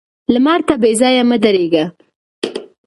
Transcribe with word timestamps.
لمر 0.33 0.59
ته 0.67 0.73
بې 0.81 0.91
ځايه 0.99 1.23
مه 1.29 1.37
درېږه 1.43 1.85